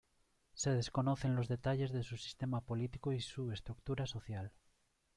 Se 0.55 0.71
desconocen 0.73 1.35
los 1.35 1.47
detalles 1.47 1.91
de 1.91 2.01
su 2.01 2.17
sistema 2.17 2.61
político 2.61 3.13
y 3.13 3.19
su 3.21 3.51
estructura 3.51 4.07
social. 4.07 4.51